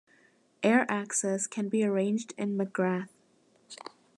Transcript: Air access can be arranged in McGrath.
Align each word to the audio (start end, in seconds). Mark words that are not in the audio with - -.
Air 0.63 0.87
access 0.89 1.45
can 1.45 1.69
be 1.69 1.83
arranged 1.83 2.33
in 2.35 2.57
McGrath. 2.57 3.09